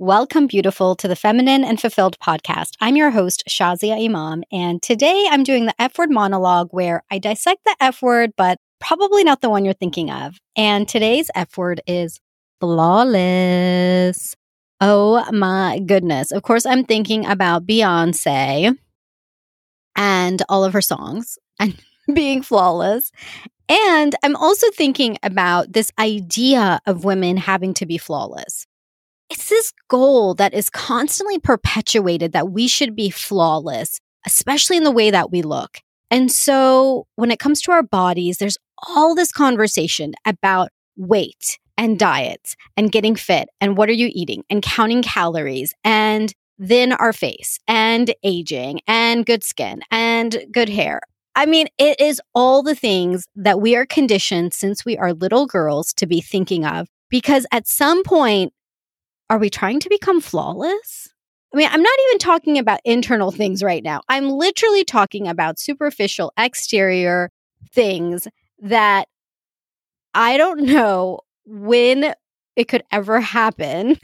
Welcome, 0.00 0.46
beautiful, 0.46 0.94
to 0.94 1.08
the 1.08 1.16
Feminine 1.16 1.64
and 1.64 1.80
Fulfilled 1.80 2.16
podcast. 2.20 2.74
I'm 2.80 2.94
your 2.94 3.10
host, 3.10 3.42
Shazia 3.48 4.04
Imam, 4.04 4.44
and 4.52 4.80
today 4.80 5.26
I'm 5.28 5.42
doing 5.42 5.66
the 5.66 5.74
F 5.76 5.98
word 5.98 6.12
monologue 6.12 6.68
where 6.70 7.02
I 7.10 7.18
dissect 7.18 7.64
the 7.64 7.74
F 7.80 8.00
word, 8.00 8.30
but 8.36 8.60
probably 8.78 9.24
not 9.24 9.40
the 9.40 9.50
one 9.50 9.64
you're 9.64 9.74
thinking 9.74 10.08
of. 10.08 10.38
And 10.54 10.86
today's 10.86 11.32
F 11.34 11.58
word 11.58 11.80
is 11.88 12.20
flawless. 12.60 14.36
Oh 14.80 15.28
my 15.32 15.80
goodness. 15.80 16.30
Of 16.30 16.44
course, 16.44 16.64
I'm 16.64 16.84
thinking 16.84 17.26
about 17.26 17.66
Beyonce 17.66 18.78
and 19.96 20.42
all 20.48 20.64
of 20.64 20.74
her 20.74 20.80
songs 20.80 21.40
and 21.58 21.74
being 22.14 22.42
flawless. 22.42 23.10
And 23.68 24.14
I'm 24.22 24.36
also 24.36 24.70
thinking 24.70 25.18
about 25.24 25.72
this 25.72 25.90
idea 25.98 26.78
of 26.86 27.02
women 27.02 27.36
having 27.36 27.74
to 27.74 27.84
be 27.84 27.98
flawless 27.98 28.64
it's 29.30 29.48
this 29.48 29.72
goal 29.88 30.34
that 30.34 30.54
is 30.54 30.70
constantly 30.70 31.38
perpetuated 31.38 32.32
that 32.32 32.50
we 32.50 32.66
should 32.66 32.96
be 32.96 33.10
flawless, 33.10 34.00
especially 34.26 34.76
in 34.76 34.84
the 34.84 34.90
way 34.90 35.10
that 35.10 35.30
we 35.30 35.42
look. 35.42 35.78
And 36.10 36.32
so 36.32 37.06
when 37.16 37.30
it 37.30 37.38
comes 37.38 37.60
to 37.62 37.72
our 37.72 37.82
bodies, 37.82 38.38
there's 38.38 38.56
all 38.86 39.14
this 39.14 39.32
conversation 39.32 40.14
about 40.24 40.70
weight 40.96 41.58
and 41.76 41.98
diets 41.98 42.56
and 42.76 42.90
getting 42.90 43.14
fit 43.14 43.48
and 43.60 43.76
what 43.76 43.88
are 43.88 43.92
you 43.92 44.10
eating 44.12 44.44
and 44.50 44.62
counting 44.62 45.02
calories 45.02 45.74
and 45.84 46.32
then 46.58 46.92
our 46.92 47.12
face 47.12 47.58
and 47.68 48.12
aging 48.24 48.80
and 48.86 49.26
good 49.26 49.44
skin 49.44 49.82
and 49.90 50.44
good 50.50 50.68
hair. 50.68 51.00
I 51.36 51.46
mean, 51.46 51.68
it 51.78 52.00
is 52.00 52.20
all 52.34 52.64
the 52.64 52.74
things 52.74 53.26
that 53.36 53.60
we 53.60 53.76
are 53.76 53.86
conditioned 53.86 54.52
since 54.54 54.84
we 54.84 54.96
are 54.96 55.12
little 55.12 55.46
girls 55.46 55.92
to 55.94 56.06
be 56.06 56.20
thinking 56.20 56.64
of 56.64 56.88
because 57.10 57.46
at 57.52 57.68
some 57.68 58.02
point 58.02 58.52
are 59.30 59.38
we 59.38 59.50
trying 59.50 59.80
to 59.80 59.88
become 59.88 60.20
flawless? 60.20 61.08
I 61.52 61.56
mean, 61.56 61.68
I'm 61.70 61.82
not 61.82 61.98
even 62.08 62.18
talking 62.18 62.58
about 62.58 62.80
internal 62.84 63.30
things 63.30 63.62
right 63.62 63.82
now. 63.82 64.02
I'm 64.08 64.28
literally 64.28 64.84
talking 64.84 65.28
about 65.28 65.58
superficial 65.58 66.32
exterior 66.38 67.30
things 67.72 68.28
that 68.60 69.08
I 70.14 70.36
don't 70.36 70.62
know 70.62 71.20
when 71.46 72.14
it 72.56 72.68
could 72.68 72.82
ever 72.90 73.20
happen. 73.20 73.98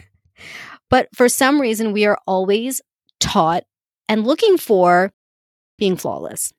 But 0.91 1.09
for 1.15 1.29
some 1.29 1.61
reason, 1.61 1.93
we 1.93 2.07
are 2.07 2.19
always 2.27 2.81
taught 3.19 3.65
and 4.09 4.27
looking 4.27 4.59
for 4.59 5.13
being 5.79 5.97
flawless. 5.97 6.53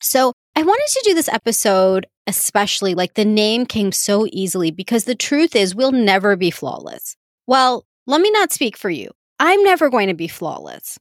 So 0.00 0.32
I 0.56 0.62
wanted 0.62 0.86
to 0.88 1.02
do 1.04 1.14
this 1.14 1.28
episode, 1.28 2.06
especially 2.26 2.94
like 2.94 3.14
the 3.14 3.24
name 3.24 3.66
came 3.66 3.92
so 3.92 4.26
easily 4.32 4.70
because 4.70 5.04
the 5.04 5.14
truth 5.14 5.54
is 5.54 5.74
we'll 5.74 5.92
never 5.92 6.36
be 6.36 6.50
flawless. 6.50 7.16
Well, 7.52 7.84
let 8.06 8.22
me 8.22 8.30
not 8.30 8.50
speak 8.50 8.78
for 8.78 8.88
you. 8.88 9.10
I'm 9.38 9.62
never 9.62 9.90
going 9.90 10.08
to 10.08 10.14
be 10.14 10.26
flawless. 10.26 10.98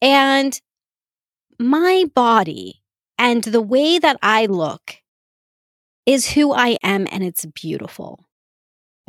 And 0.00 0.56
my 1.58 2.04
body 2.14 2.84
and 3.18 3.42
the 3.42 3.60
way 3.60 3.98
that 3.98 4.16
I 4.22 4.46
look 4.46 4.98
is 6.06 6.30
who 6.30 6.52
I 6.52 6.78
am, 6.84 7.08
and 7.10 7.24
it's 7.24 7.44
beautiful. 7.46 8.24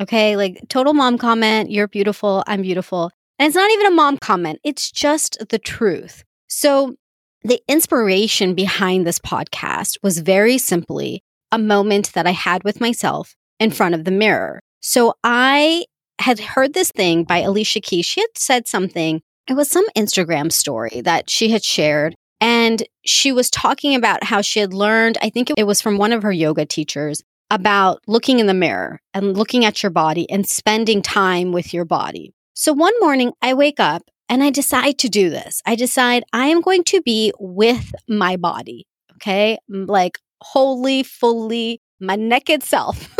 Okay, 0.02 0.34
like 0.34 0.66
total 0.68 0.92
mom 0.92 1.16
comment, 1.16 1.70
you're 1.70 1.86
beautiful, 1.86 2.42
I'm 2.48 2.62
beautiful. 2.62 3.12
And 3.38 3.46
it's 3.46 3.54
not 3.54 3.70
even 3.70 3.86
a 3.86 3.94
mom 3.94 4.18
comment, 4.18 4.58
it's 4.64 4.90
just 4.90 5.38
the 5.48 5.60
truth. 5.60 6.24
So, 6.48 6.96
the 7.44 7.62
inspiration 7.68 8.52
behind 8.54 9.06
this 9.06 9.20
podcast 9.20 9.96
was 10.02 10.18
very 10.18 10.58
simply 10.58 11.22
a 11.52 11.58
moment 11.58 12.14
that 12.14 12.26
I 12.26 12.32
had 12.32 12.64
with 12.64 12.80
myself 12.80 13.36
in 13.60 13.70
front 13.70 13.94
of 13.94 14.04
the 14.04 14.10
mirror. 14.10 14.58
So, 14.80 15.14
I 15.22 15.84
had 16.20 16.40
heard 16.40 16.74
this 16.74 16.90
thing 16.90 17.24
by 17.24 17.38
Alicia 17.38 17.80
Keys. 17.80 18.06
She 18.06 18.20
had 18.20 18.36
said 18.36 18.68
something. 18.68 19.22
It 19.48 19.54
was 19.54 19.70
some 19.70 19.86
Instagram 19.96 20.52
story 20.52 21.00
that 21.02 21.30
she 21.30 21.50
had 21.50 21.64
shared. 21.64 22.14
And 22.40 22.82
she 23.04 23.32
was 23.32 23.50
talking 23.50 23.94
about 23.94 24.24
how 24.24 24.40
she 24.40 24.60
had 24.60 24.72
learned, 24.72 25.18
I 25.20 25.30
think 25.30 25.50
it 25.56 25.66
was 25.66 25.80
from 25.80 25.98
one 25.98 26.12
of 26.12 26.22
her 26.22 26.32
yoga 26.32 26.64
teachers, 26.64 27.22
about 27.50 28.00
looking 28.06 28.38
in 28.38 28.46
the 28.46 28.54
mirror 28.54 29.00
and 29.12 29.36
looking 29.36 29.64
at 29.64 29.82
your 29.82 29.90
body 29.90 30.30
and 30.30 30.46
spending 30.46 31.02
time 31.02 31.52
with 31.52 31.74
your 31.74 31.84
body. 31.84 32.32
So 32.54 32.72
one 32.72 32.94
morning 33.00 33.32
I 33.42 33.54
wake 33.54 33.80
up 33.80 34.02
and 34.28 34.42
I 34.42 34.50
decide 34.50 34.98
to 34.98 35.08
do 35.08 35.28
this. 35.28 35.60
I 35.66 35.74
decide 35.74 36.22
I 36.32 36.46
am 36.46 36.60
going 36.60 36.84
to 36.84 37.02
be 37.02 37.32
with 37.38 37.92
my 38.08 38.36
body. 38.36 38.86
Okay. 39.16 39.58
Like 39.68 40.18
wholly, 40.40 41.02
fully, 41.02 41.80
my 42.00 42.16
naked 42.16 42.62
self. 42.62 43.14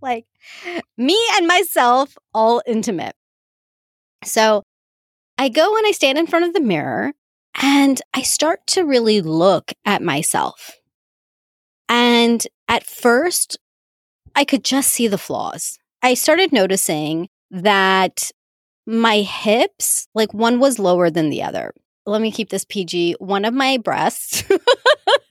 like 0.00 0.26
me 0.96 1.18
and 1.36 1.46
myself, 1.46 2.16
all 2.34 2.62
intimate. 2.66 3.14
So 4.24 4.62
I 5.38 5.48
go 5.48 5.76
and 5.76 5.86
I 5.86 5.92
stand 5.92 6.18
in 6.18 6.26
front 6.26 6.46
of 6.46 6.54
the 6.54 6.60
mirror 6.60 7.12
and 7.60 8.00
I 8.14 8.22
start 8.22 8.66
to 8.68 8.84
really 8.84 9.20
look 9.20 9.72
at 9.84 10.02
myself. 10.02 10.72
And 11.88 12.46
at 12.68 12.84
first, 12.84 13.58
I 14.34 14.44
could 14.44 14.64
just 14.64 14.90
see 14.90 15.08
the 15.08 15.18
flaws. 15.18 15.78
I 16.02 16.14
started 16.14 16.52
noticing 16.52 17.28
that 17.50 18.30
my 18.86 19.20
hips, 19.20 20.08
like 20.14 20.32
one 20.34 20.60
was 20.60 20.78
lower 20.78 21.10
than 21.10 21.30
the 21.30 21.42
other. 21.42 21.72
Let 22.04 22.20
me 22.20 22.30
keep 22.30 22.50
this 22.50 22.64
PG. 22.64 23.16
One 23.18 23.44
of 23.44 23.54
my 23.54 23.78
breasts 23.78 24.44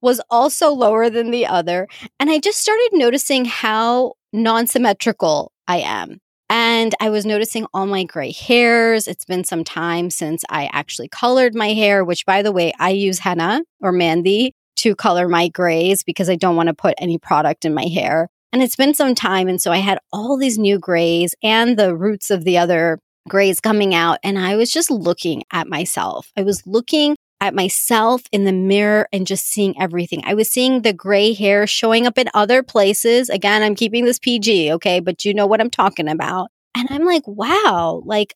was 0.00 0.20
also 0.30 0.70
lower 0.70 1.10
than 1.10 1.30
the 1.30 1.46
other. 1.46 1.88
And 2.18 2.30
I 2.30 2.38
just 2.38 2.60
started 2.60 2.90
noticing 2.92 3.44
how 3.44 4.14
non 4.32 4.66
symmetrical 4.66 5.52
I 5.66 5.78
am. 5.78 6.18
And 6.48 6.96
I 7.00 7.10
was 7.10 7.24
noticing 7.24 7.66
all 7.72 7.86
my 7.86 8.02
gray 8.02 8.32
hairs. 8.32 9.06
It's 9.06 9.24
been 9.24 9.44
some 9.44 9.62
time 9.62 10.10
since 10.10 10.42
I 10.50 10.68
actually 10.72 11.08
colored 11.08 11.54
my 11.54 11.72
hair, 11.74 12.04
which, 12.04 12.26
by 12.26 12.42
the 12.42 12.50
way, 12.50 12.72
I 12.80 12.90
use 12.90 13.20
henna 13.20 13.62
or 13.80 13.92
mehndi 13.92 14.50
to 14.76 14.96
color 14.96 15.28
my 15.28 15.46
grays 15.48 16.02
because 16.02 16.28
I 16.28 16.34
don't 16.34 16.56
want 16.56 16.66
to 16.66 16.74
put 16.74 16.94
any 16.98 17.18
product 17.18 17.64
in 17.64 17.72
my 17.72 17.84
hair. 17.84 18.28
And 18.52 18.62
it's 18.62 18.74
been 18.74 18.94
some 18.94 19.14
time. 19.14 19.46
And 19.46 19.62
so 19.62 19.70
I 19.70 19.76
had 19.76 20.00
all 20.12 20.36
these 20.36 20.58
new 20.58 20.78
grays 20.78 21.36
and 21.40 21.78
the 21.78 21.94
roots 21.94 22.30
of 22.30 22.44
the 22.44 22.58
other 22.58 22.98
grays 23.28 23.60
coming 23.60 23.94
out. 23.94 24.18
And 24.24 24.38
I 24.38 24.56
was 24.56 24.72
just 24.72 24.90
looking 24.90 25.44
at 25.52 25.68
myself. 25.68 26.32
I 26.36 26.42
was 26.42 26.66
looking 26.66 27.16
at 27.40 27.54
myself 27.54 28.22
in 28.32 28.44
the 28.44 28.52
mirror 28.52 29.08
and 29.12 29.26
just 29.26 29.46
seeing 29.46 29.80
everything. 29.80 30.22
I 30.24 30.34
was 30.34 30.50
seeing 30.50 30.82
the 30.82 30.92
gray 30.92 31.32
hair 31.32 31.66
showing 31.66 32.06
up 32.06 32.18
in 32.18 32.28
other 32.34 32.62
places. 32.62 33.28
Again, 33.30 33.62
I'm 33.62 33.74
keeping 33.74 34.04
this 34.04 34.18
PG, 34.18 34.72
okay? 34.74 35.00
But 35.00 35.24
you 35.24 35.32
know 35.32 35.46
what 35.46 35.60
I'm 35.60 35.70
talking 35.70 36.08
about. 36.08 36.50
And 36.74 36.88
I'm 36.90 37.04
like, 37.04 37.26
wow, 37.26 38.02
like 38.04 38.34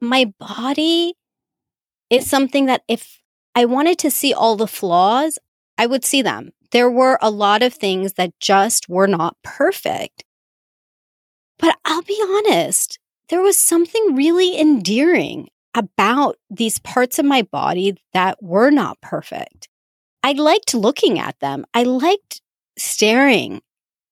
my 0.00 0.32
body 0.38 1.14
is 2.10 2.28
something 2.28 2.66
that 2.66 2.82
if 2.88 3.20
I 3.54 3.64
wanted 3.64 3.98
to 4.00 4.10
see 4.10 4.32
all 4.32 4.56
the 4.56 4.66
flaws, 4.66 5.38
I 5.76 5.86
would 5.86 6.04
see 6.04 6.22
them. 6.22 6.52
There 6.70 6.90
were 6.90 7.18
a 7.20 7.30
lot 7.30 7.62
of 7.62 7.74
things 7.74 8.14
that 8.14 8.38
just 8.40 8.88
were 8.88 9.06
not 9.06 9.36
perfect. 9.42 10.24
But 11.58 11.76
I'll 11.84 12.02
be 12.02 12.20
honest, 12.22 12.98
there 13.28 13.42
was 13.42 13.56
something 13.56 14.14
really 14.14 14.58
endearing 14.58 15.48
about 15.74 16.36
these 16.50 16.78
parts 16.78 17.18
of 17.18 17.24
my 17.24 17.42
body 17.42 17.96
that 18.12 18.42
were 18.42 18.70
not 18.70 19.00
perfect. 19.00 19.68
I 20.22 20.32
liked 20.32 20.74
looking 20.74 21.18
at 21.18 21.38
them. 21.40 21.66
I 21.74 21.82
liked 21.82 22.40
staring 22.78 23.60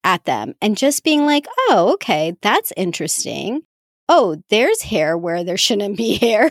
at 0.04 0.24
them 0.24 0.54
and 0.60 0.76
just 0.76 1.04
being 1.04 1.24
like, 1.24 1.46
oh, 1.68 1.92
okay, 1.94 2.34
that's 2.42 2.72
interesting. 2.76 3.62
Oh, 4.08 4.42
there's 4.50 4.82
hair 4.82 5.16
where 5.16 5.44
there 5.44 5.56
shouldn't 5.56 5.96
be 5.96 6.14
hair. 6.18 6.50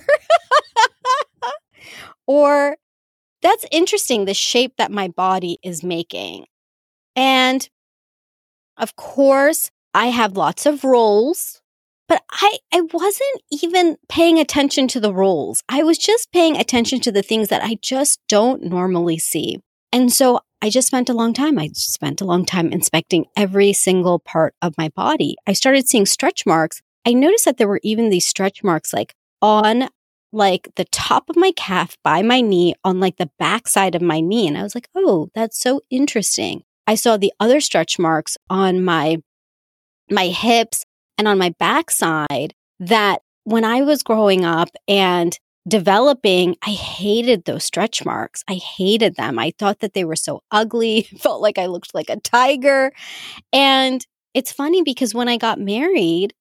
or 2.25 2.78
that's 3.41 3.66
interesting, 3.72 4.25
the 4.25 4.33
shape 4.33 4.73
that 4.78 4.91
my 4.91 5.09
body 5.09 5.57
is 5.63 5.83
making. 5.83 6.45
And 7.16 7.67
of 8.78 8.95
course, 8.95 9.69
I 9.93 10.07
have 10.07 10.38
lots 10.38 10.66
of 10.66 10.83
rolls 10.83 11.60
but 12.11 12.23
I, 12.29 12.57
I 12.73 12.81
wasn't 12.91 13.41
even 13.53 13.96
paying 14.09 14.37
attention 14.37 14.90
to 14.90 14.99
the 14.99 15.13
rules. 15.13 15.63
I 15.69 15.81
was 15.84 15.97
just 15.97 16.29
paying 16.34 16.58
attention 16.58 16.99
to 16.99 17.11
the 17.11 17.22
things 17.22 17.47
that 17.47 17.63
I 17.63 17.78
just 17.81 18.19
don't 18.28 18.63
normally 18.63 19.17
see. 19.17 19.59
And 19.93 20.11
so 20.11 20.41
I 20.61 20.69
just 20.69 20.87
spent 20.87 21.08
a 21.08 21.13
long 21.13 21.31
time. 21.31 21.58
I 21.58 21.69
spent 21.72 22.19
a 22.19 22.25
long 22.25 22.46
time 22.46 22.73
inspecting 22.73 23.28
every 23.37 23.72
single 23.72 24.19
part 24.19 24.55
of 24.61 24.78
my 24.78 24.90
body. 24.90 25.37
I 25.47 25.53
started 25.53 25.87
seeing 25.87 26.05
stretch 26.05 26.46
marks. 26.46 26.81
I 27.08 27.13
noticed 27.13 27.46
that 27.46 27.58
there 27.58 27.69
were 27.69 27.79
even 27.81 28.09
these 28.09 28.25
stretch 28.25 28.61
marks 28.61 28.91
like 28.91 29.16
on 29.41 29.87
like 30.34 30.67
the 30.75 30.85
top 30.91 31.29
of 31.29 31.37
my 31.37 31.53
calf 31.55 31.96
by 32.03 32.23
my 32.23 32.41
knee 32.41 32.73
on 32.84 32.99
like 32.99 33.16
the 33.19 33.31
back 33.40 33.69
side 33.69 33.96
of 33.96 34.02
my 34.02 34.19
knee. 34.19 34.49
And 34.49 34.58
I 34.58 34.63
was 34.63 34.75
like, 34.75 34.90
oh, 34.96 35.29
that's 35.34 35.58
so 35.58 35.79
interesting. 35.90 36.63
I 36.85 36.96
saw 36.96 37.16
the 37.16 37.31
other 37.40 37.61
stretch 37.61 37.97
marks 37.97 38.37
on 38.49 38.84
my 38.84 39.19
my 40.09 40.28
hips 40.28 40.84
and 41.22 41.28
on 41.28 41.38
my 41.38 41.53
backside 41.59 42.56
that 42.79 43.22
when 43.44 43.64
I 43.64 43.84
was 43.84 44.02
growing 44.02 44.44
up 44.44 44.70
and 44.88 45.38
developing, 45.68 46.56
I 46.66 46.72
hated 46.72 47.46
those 47.46 47.64
stretch 47.64 48.03
marks. 48.03 48.44
I 48.47 48.56
hated 48.56 49.18
them. 49.18 49.38
I 49.38 49.53
thought 49.59 49.82
that 49.82 49.94
they 49.94 50.03
were 50.03 50.16
so 50.16 50.41
ugly. 50.50 51.03
felt 51.20 51.40
like 51.40 51.59
I 51.59 51.68
looked 51.68 51.94
like 51.94 52.09
a 52.09 52.20
tiger. 52.20 52.91
And 53.53 54.03
it's 54.34 54.52
funny 54.52 54.82
because 54.82 55.14
when 55.14 55.28
I 55.28 55.38
got 55.38 55.59
married, 55.59 56.34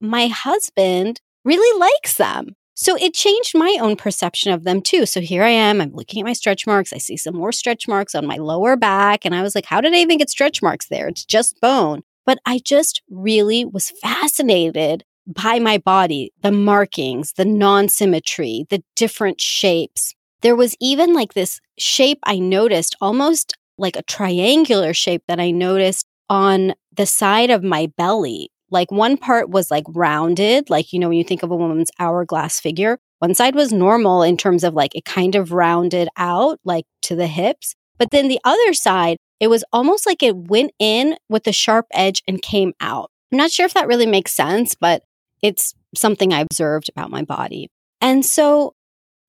my 0.00 0.28
husband 0.28 1.20
really 1.44 1.80
likes 1.80 2.14
them. 2.14 2.54
So 2.74 2.96
it 2.96 3.12
changed 3.12 3.58
my 3.58 3.78
own 3.80 3.96
perception 3.96 4.52
of 4.52 4.62
them 4.62 4.80
too. 4.80 5.06
So 5.06 5.20
here 5.20 5.42
I 5.42 5.50
am, 5.50 5.80
I'm 5.80 5.92
looking 5.92 6.20
at 6.20 6.26
my 6.26 6.34
stretch 6.34 6.68
marks. 6.68 6.92
I 6.92 6.98
see 6.98 7.16
some 7.16 7.34
more 7.34 7.50
stretch 7.50 7.88
marks 7.88 8.14
on 8.14 8.28
my 8.28 8.36
lower 8.36 8.76
back. 8.76 9.24
And 9.24 9.34
I 9.34 9.42
was 9.42 9.56
like, 9.56 9.66
how 9.66 9.80
did 9.80 9.92
I 9.92 9.96
even 9.96 10.18
get 10.18 10.30
stretch 10.30 10.62
marks 10.62 10.86
there? 10.86 11.08
It's 11.08 11.24
just 11.24 11.60
bone. 11.60 12.04
But 12.30 12.38
I 12.46 12.60
just 12.64 13.02
really 13.10 13.64
was 13.64 13.90
fascinated 14.00 15.02
by 15.26 15.58
my 15.58 15.78
body, 15.78 16.32
the 16.42 16.52
markings, 16.52 17.32
the 17.32 17.44
non 17.44 17.88
symmetry, 17.88 18.66
the 18.70 18.84
different 18.94 19.40
shapes. 19.40 20.14
There 20.40 20.54
was 20.54 20.76
even 20.78 21.12
like 21.12 21.34
this 21.34 21.58
shape 21.76 22.20
I 22.22 22.38
noticed, 22.38 22.94
almost 23.00 23.54
like 23.78 23.96
a 23.96 24.04
triangular 24.04 24.94
shape 24.94 25.24
that 25.26 25.40
I 25.40 25.50
noticed 25.50 26.06
on 26.28 26.74
the 26.96 27.04
side 27.04 27.50
of 27.50 27.64
my 27.64 27.90
belly. 27.98 28.52
Like 28.70 28.92
one 28.92 29.16
part 29.16 29.50
was 29.50 29.68
like 29.68 29.86
rounded, 29.88 30.70
like, 30.70 30.92
you 30.92 31.00
know, 31.00 31.08
when 31.08 31.18
you 31.18 31.24
think 31.24 31.42
of 31.42 31.50
a 31.50 31.56
woman's 31.56 31.90
hourglass 31.98 32.60
figure, 32.60 33.00
one 33.18 33.34
side 33.34 33.56
was 33.56 33.72
normal 33.72 34.22
in 34.22 34.36
terms 34.36 34.62
of 34.62 34.74
like 34.74 34.94
it 34.94 35.04
kind 35.04 35.34
of 35.34 35.50
rounded 35.50 36.08
out, 36.16 36.60
like 36.64 36.84
to 37.02 37.16
the 37.16 37.26
hips. 37.26 37.74
But 37.98 38.12
then 38.12 38.28
the 38.28 38.40
other 38.44 38.72
side, 38.72 39.16
it 39.40 39.48
was 39.48 39.64
almost 39.72 40.06
like 40.06 40.22
it 40.22 40.36
went 40.36 40.72
in 40.78 41.16
with 41.28 41.46
a 41.46 41.52
sharp 41.52 41.86
edge 41.92 42.22
and 42.28 42.40
came 42.42 42.74
out. 42.80 43.10
I'm 43.32 43.38
not 43.38 43.50
sure 43.50 43.66
if 43.66 43.74
that 43.74 43.88
really 43.88 44.06
makes 44.06 44.32
sense, 44.32 44.74
but 44.74 45.02
it's 45.42 45.74
something 45.94 46.32
I 46.32 46.40
observed 46.40 46.88
about 46.88 47.10
my 47.10 47.22
body. 47.22 47.68
And 48.00 48.24
so 48.24 48.74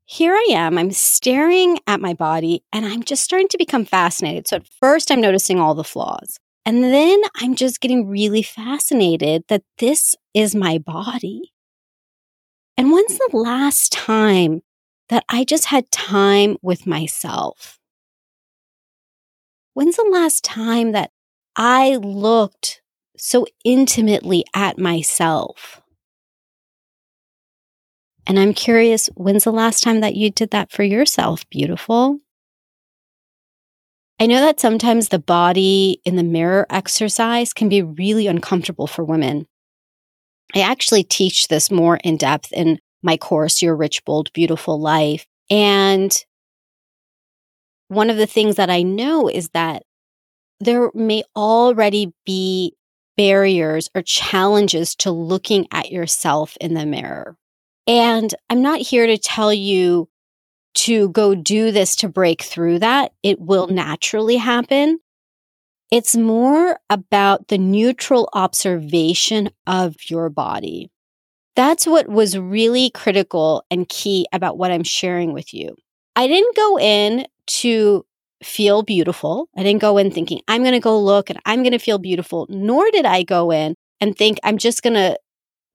here 0.06 0.34
I 0.34 0.48
am, 0.52 0.78
I'm 0.78 0.92
staring 0.92 1.80
at 1.88 2.02
my 2.02 2.14
body 2.14 2.64
and 2.74 2.86
I'm 2.86 3.04
just 3.04 3.24
starting 3.24 3.48
to 3.50 3.58
become 3.58 3.86
fascinated. 3.86 4.48
So 4.48 4.58
at 4.58 4.68
first, 4.80 5.10
I'm 5.10 5.22
noticing 5.22 5.60
all 5.60 5.74
the 5.74 5.84
flaws. 5.84 6.38
And 6.66 6.84
then 6.84 7.22
I'm 7.38 7.56
just 7.56 7.82
getting 7.82 8.08
really 8.08 8.44
fascinated 8.44 9.46
that 9.48 9.64
this 9.80 10.16
is 10.34 10.54
my 10.54 10.78
body. 10.78 11.54
And 12.78 12.92
when's 12.92 13.18
the 13.18 13.30
last 13.38 13.92
time 13.92 14.62
that 15.10 15.24
I 15.30 15.44
just 15.44 15.66
had 15.66 15.90
time 15.92 16.58
with 16.62 16.86
myself? 16.86 17.81
When's 19.74 19.96
the 19.96 20.10
last 20.12 20.44
time 20.44 20.92
that 20.92 21.12
I 21.56 21.96
looked 21.96 22.82
so 23.18 23.46
intimately 23.64 24.44
at 24.54 24.78
myself? 24.78 25.82
And 28.28 28.38
I'm 28.38 28.54
curious, 28.54 29.10
when's 29.16 29.46
the 29.46 29.52
last 29.52 29.82
time 29.82 30.02
that 30.02 30.16
you 30.16 30.30
did 30.30 30.52
that 30.52 30.72
for 30.72 30.84
yourself, 30.84 31.50
beautiful? 31.50 32.20
I 34.20 34.28
know 34.28 34.42
that 34.42 34.60
sometimes 34.60 35.10
the 35.10 35.20
body 35.20 36.00
in 36.06 36.16
the 36.16 36.24
mirror 36.24 36.68
exercise 36.70 37.54
can 37.54 37.70
be 37.70 37.82
really 37.82 38.28
uncomfortable 38.28 38.88
for 38.88 39.04
women. 39.04 39.48
I 40.54 40.60
actually 40.60 41.04
teach 41.04 41.48
this 41.48 41.72
more 41.72 41.98
in 41.98 42.18
depth 42.18 42.52
in 42.52 42.80
my 43.02 43.18
course, 43.18 43.62
Your 43.62 43.76
Rich, 43.76 44.06
Bold, 44.06 44.32
Beautiful 44.34 44.80
Life. 44.80 45.26
And 45.50 46.16
one 47.92 48.10
of 48.10 48.16
the 48.16 48.26
things 48.26 48.56
that 48.56 48.70
I 48.70 48.84
know 48.84 49.28
is 49.28 49.50
that 49.50 49.84
there 50.62 50.92
may 50.94 51.24
already 51.36 52.14
be 52.26 52.74
barriers 53.18 53.90
or 53.94 54.02
challenges 54.02 54.96
to 54.96 55.12
looking 55.12 55.68
at 55.72 55.92
yourself 55.92 56.56
in 56.62 56.74
the 56.74 56.86
mirror. 56.86 57.36
And 57.86 58.34
I'm 58.50 58.62
not 58.62 58.80
here 58.80 59.08
to 59.08 59.18
tell 59.18 59.54
you 59.54 60.08
to 60.76 61.10
go 61.10 61.36
do 61.36 61.72
this 61.72 61.98
to 61.98 62.08
break 62.08 62.44
through 62.44 62.80
that. 62.80 63.12
It 63.24 63.42
will 63.42 63.68
naturally 63.68 64.38
happen. 64.38 65.00
It's 65.92 66.16
more 66.16 66.80
about 66.90 67.50
the 67.50 67.58
neutral 67.58 68.30
observation 68.32 69.50
of 69.68 69.98
your 70.10 70.30
body. 70.30 70.90
That's 71.58 71.86
what 71.86 72.08
was 72.08 72.38
really 72.38 72.90
critical 72.92 73.66
and 73.70 73.90
key 73.90 74.28
about 74.32 74.58
what 74.58 74.72
I'm 74.72 74.86
sharing 74.86 75.34
with 75.34 75.54
you. 75.54 75.76
I 76.16 76.28
didn't 76.28 76.56
go 76.56 76.80
in 76.80 77.26
to 77.60 78.06
feel 78.44 78.84
beautiful. 78.84 79.50
I 79.56 79.64
didn't 79.64 79.82
go 79.82 79.98
in 79.98 80.12
thinking, 80.12 80.42
I'm 80.48 80.64
going 80.64 80.74
to 80.74 80.80
go 80.80 81.00
look 81.00 81.30
and 81.30 81.40
I'm 81.46 81.62
going 81.62 81.74
to 81.74 81.80
feel 81.80 82.00
beautiful, 82.00 82.48
nor 82.50 82.90
did 82.92 83.06
I 83.06 83.24
go 83.24 83.52
in 83.52 83.76
and 84.00 84.18
think, 84.18 84.40
I'm 84.44 84.58
just 84.58 84.82
going 84.82 84.96
to 84.96 85.18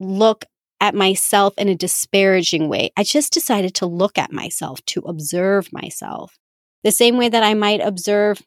look 0.01 0.45
at 0.81 0.95
myself 0.95 1.55
in 1.57 1.69
a 1.69 1.75
disparaging 1.75 2.69
way. 2.69 2.91
I 2.97 3.03
just 3.03 3.33
decided 3.33 3.75
to 3.77 3.87
look 3.87 4.19
at 4.19 4.33
myself, 4.33 4.85
to 4.87 5.01
observe 5.01 5.73
myself, 5.73 6.37
the 6.83 6.91
same 6.91 7.17
way 7.17 7.29
that 7.29 7.43
I 7.43 7.55
might 7.55 7.81
observe 7.81 8.43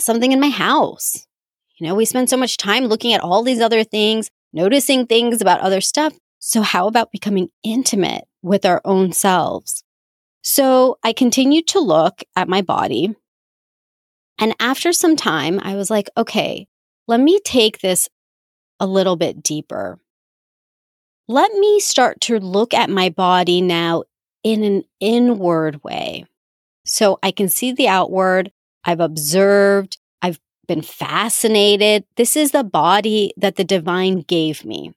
something 0.00 0.32
in 0.32 0.40
my 0.40 0.50
house. 0.50 1.26
You 1.78 1.86
know, 1.86 1.94
we 1.94 2.04
spend 2.04 2.30
so 2.30 2.36
much 2.36 2.56
time 2.56 2.84
looking 2.84 3.12
at 3.14 3.20
all 3.20 3.42
these 3.42 3.60
other 3.60 3.84
things, 3.84 4.28
noticing 4.52 5.06
things 5.06 5.40
about 5.40 5.60
other 5.60 5.80
stuff. 5.80 6.14
So, 6.38 6.62
how 6.62 6.86
about 6.86 7.10
becoming 7.10 7.48
intimate 7.62 8.24
with 8.42 8.66
our 8.66 8.80
own 8.84 9.12
selves? 9.12 9.82
So, 10.44 10.98
I 11.02 11.12
continued 11.12 11.66
to 11.68 11.80
look 11.80 12.22
at 12.36 12.48
my 12.48 12.60
body. 12.60 13.16
And 14.38 14.54
after 14.60 14.92
some 14.92 15.16
time, 15.16 15.58
I 15.62 15.74
was 15.74 15.90
like, 15.90 16.10
okay, 16.16 16.66
let 17.08 17.18
me 17.18 17.40
take 17.44 17.80
this 17.80 18.08
a 18.78 18.86
little 18.86 19.16
bit 19.16 19.42
deeper 19.42 19.98
let 21.28 21.52
me 21.54 21.80
start 21.80 22.20
to 22.22 22.38
look 22.38 22.74
at 22.74 22.90
my 22.90 23.08
body 23.08 23.60
now 23.60 24.04
in 24.42 24.62
an 24.62 24.84
inward 25.00 25.82
way. 25.82 26.26
So 26.84 27.18
I 27.22 27.30
can 27.30 27.48
see 27.48 27.72
the 27.72 27.88
outward. 27.88 28.52
I've 28.84 29.00
observed. 29.00 29.98
I've 30.20 30.38
been 30.68 30.82
fascinated. 30.82 32.04
This 32.16 32.36
is 32.36 32.50
the 32.50 32.64
body 32.64 33.32
that 33.38 33.56
the 33.56 33.64
divine 33.64 34.20
gave 34.20 34.64
me. 34.64 34.92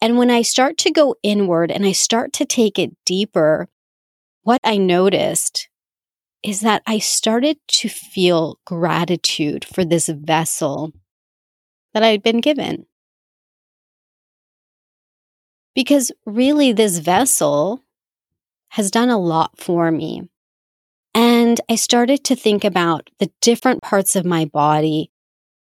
And 0.00 0.16
when 0.16 0.30
I 0.30 0.42
start 0.42 0.78
to 0.78 0.90
go 0.90 1.16
inward 1.22 1.70
and 1.70 1.84
I 1.84 1.92
start 1.92 2.32
to 2.34 2.46
take 2.46 2.78
it 2.78 2.96
deeper, 3.04 3.68
what 4.46 4.60
I 4.62 4.76
noticed 4.76 5.68
is 6.44 6.60
that 6.60 6.80
I 6.86 7.00
started 7.00 7.58
to 7.66 7.88
feel 7.88 8.60
gratitude 8.64 9.64
for 9.64 9.84
this 9.84 10.06
vessel 10.08 10.92
that 11.92 12.04
I'd 12.04 12.22
been 12.22 12.40
given. 12.40 12.86
Because 15.74 16.12
really, 16.24 16.70
this 16.70 16.98
vessel 16.98 17.82
has 18.68 18.92
done 18.92 19.10
a 19.10 19.18
lot 19.18 19.58
for 19.58 19.90
me. 19.90 20.28
And 21.12 21.60
I 21.68 21.74
started 21.74 22.22
to 22.26 22.36
think 22.36 22.62
about 22.62 23.10
the 23.18 23.32
different 23.40 23.82
parts 23.82 24.14
of 24.14 24.24
my 24.24 24.44
body 24.44 25.10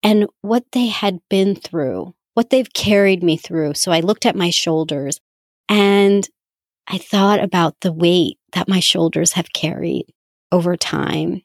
and 0.02 0.26
what 0.42 0.64
they 0.72 0.88
had 0.88 1.20
been 1.30 1.54
through, 1.54 2.14
what 2.34 2.50
they've 2.50 2.72
carried 2.74 3.22
me 3.22 3.38
through. 3.38 3.74
So 3.74 3.92
I 3.92 4.00
looked 4.00 4.26
at 4.26 4.36
my 4.36 4.50
shoulders 4.50 5.20
and 5.70 6.28
I 6.88 6.98
thought 6.98 7.42
about 7.42 7.80
the 7.80 7.92
weight 7.92 8.38
that 8.52 8.68
my 8.68 8.80
shoulders 8.80 9.32
have 9.32 9.52
carried 9.52 10.06
over 10.50 10.76
time. 10.76 11.42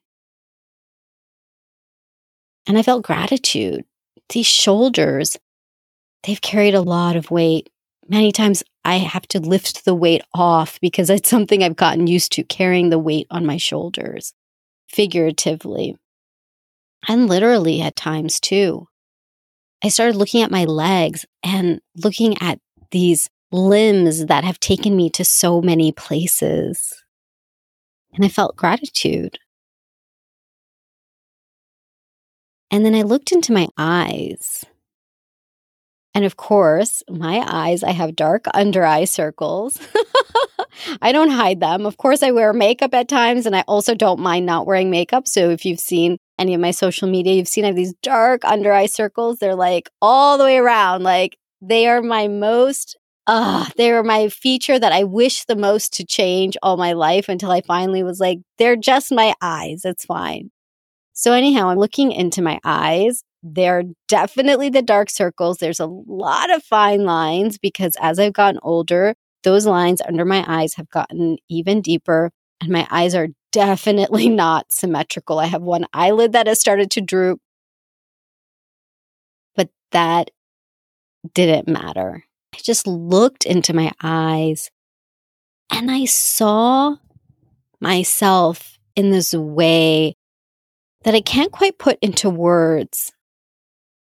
And 2.65 2.77
I 2.77 2.81
felt 2.81 3.03
gratitude. 3.03 3.83
These 4.29 4.47
shoulders, 4.47 5.37
they've 6.23 6.41
carried 6.41 6.75
a 6.75 6.81
lot 6.81 7.15
of 7.17 7.29
weight 7.29 7.69
many 8.07 8.31
times 8.31 8.63
I 8.83 8.97
have 8.97 9.27
to 9.29 9.39
lift 9.39 9.85
the 9.85 9.95
weight 9.95 10.21
off 10.33 10.79
because 10.81 11.09
it's 11.09 11.29
something 11.29 11.63
I've 11.63 11.75
gotten 11.75 12.07
used 12.07 12.31
to 12.33 12.43
carrying 12.43 12.89
the 12.89 12.99
weight 12.99 13.27
on 13.29 13.45
my 13.45 13.57
shoulders, 13.57 14.33
figuratively 14.89 15.95
and 17.07 17.27
literally 17.27 17.81
at 17.81 17.95
times 17.95 18.39
too. 18.39 18.87
I 19.83 19.89
started 19.89 20.15
looking 20.15 20.41
at 20.41 20.51
my 20.51 20.65
legs 20.65 21.25
and 21.43 21.81
looking 21.97 22.41
at 22.41 22.59
these 22.91 23.29
limbs 23.53 24.25
that 24.25 24.43
have 24.43 24.59
taken 24.59 24.95
me 24.95 25.09
to 25.11 25.23
so 25.23 25.61
many 25.61 25.91
places. 25.91 27.03
And 28.13 28.25
I 28.25 28.27
felt 28.27 28.57
gratitude. 28.57 29.39
And 32.69 32.85
then 32.85 32.95
I 32.95 33.03
looked 33.03 33.31
into 33.31 33.53
my 33.53 33.67
eyes 33.77 34.65
and 36.13 36.25
of 36.25 36.37
course, 36.37 37.01
my 37.09 37.43
eyes, 37.47 37.83
I 37.83 37.91
have 37.91 38.15
dark 38.15 38.45
under 38.53 38.85
eye 38.85 39.05
circles. 39.05 39.79
I 41.01 41.11
don't 41.11 41.31
hide 41.31 41.59
them. 41.59 41.85
Of 41.85 41.97
course, 41.97 42.21
I 42.21 42.31
wear 42.31 42.53
makeup 42.53 42.93
at 42.93 43.07
times, 43.07 43.45
and 43.45 43.55
I 43.55 43.63
also 43.67 43.95
don't 43.95 44.19
mind 44.19 44.45
not 44.45 44.67
wearing 44.67 44.91
makeup. 44.91 45.27
So 45.27 45.49
if 45.49 45.65
you've 45.65 45.79
seen 45.79 46.17
any 46.37 46.53
of 46.53 46.61
my 46.61 46.71
social 46.71 47.09
media, 47.09 47.33
you've 47.33 47.47
seen 47.47 47.63
I 47.63 47.67
have 47.67 47.75
these 47.75 47.95
dark 48.03 48.45
under 48.45 48.71
eye 48.71 48.85
circles. 48.85 49.39
They're 49.39 49.55
like 49.55 49.89
all 50.01 50.37
the 50.37 50.43
way 50.43 50.57
around. 50.57 51.03
Like 51.03 51.37
they 51.61 51.87
are 51.87 52.01
my 52.01 52.27
most, 52.27 52.95
uh, 53.27 53.65
they 53.77 53.91
are 53.91 54.03
my 54.03 54.29
feature 54.29 54.79
that 54.79 54.91
I 54.91 55.03
wish 55.03 55.45
the 55.45 55.55
most 55.55 55.93
to 55.93 56.05
change 56.05 56.57
all 56.61 56.77
my 56.77 56.93
life 56.93 57.29
until 57.29 57.51
I 57.51 57.61
finally 57.61 58.03
was 58.03 58.19
like, 58.19 58.39
they're 58.57 58.75
just 58.75 59.11
my 59.11 59.33
eyes. 59.41 59.85
It's 59.85 60.05
fine. 60.05 60.51
So, 61.13 61.33
anyhow, 61.33 61.69
I'm 61.69 61.79
looking 61.79 62.11
into 62.11 62.41
my 62.41 62.59
eyes 62.63 63.23
they're 63.43 63.83
definitely 64.07 64.69
the 64.69 64.81
dark 64.81 65.09
circles. 65.09 65.57
There's 65.57 65.81
a 65.81 65.85
lot 65.85 66.49
of 66.51 66.63
fine 66.63 67.03
lines 67.03 67.57
because 67.57 67.95
as 67.99 68.17
I've 68.17 68.33
gotten 68.33 68.59
older, 68.63 69.15
those 69.43 69.65
lines 69.65 70.01
under 70.07 70.23
my 70.23 70.45
eyes 70.47 70.75
have 70.75 70.89
gotten 70.89 71.37
even 71.49 71.81
deeper, 71.81 72.31
and 72.61 72.69
my 72.71 72.87
eyes 72.89 73.13
are 73.13 73.27
definitely 73.51 74.29
not 74.29 74.71
symmetrical. 74.71 75.39
I 75.39 75.47
have 75.47 75.61
one 75.61 75.85
eyelid 75.93 76.31
that 76.31 76.47
has 76.47 76.59
started 76.61 76.89
to 76.91 77.01
droop, 77.01 77.39
but 79.55 79.69
that 79.91 80.31
didn't 81.33 81.67
matter. 81.67 82.23
I 82.53 82.57
just 82.61 82.85
looked 82.85 83.45
into 83.45 83.73
my 83.73 83.91
eyes 84.01 84.69
and 85.71 85.89
I 85.89 86.05
saw 86.05 86.97
myself 87.79 88.77
in 88.95 89.09
this 89.09 89.33
way 89.33 90.15
that 91.03 91.15
I 91.15 91.21
can't 91.21 91.51
quite 91.51 91.79
put 91.79 91.97
into 92.01 92.29
words. 92.29 93.11